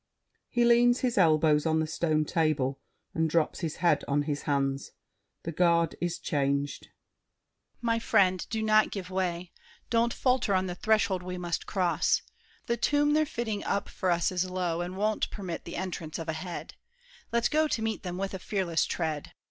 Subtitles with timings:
[0.49, 2.79] [He leans his elbows on the stone table
[3.13, 4.93] and drops his head on his hands.
[5.43, 6.85] The Guard is changed.
[6.85, 6.91] DIDIER.
[7.81, 9.51] My friend, do not give way!
[9.91, 12.23] Don't falter on this threshold we must cross.
[12.65, 16.27] The tomb they're fitting up for us is low, And won't permit the entrance of
[16.27, 16.73] a head.
[17.31, 19.33] Let's go to meet them with a fearless tread.